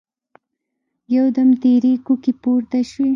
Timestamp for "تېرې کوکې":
1.61-2.31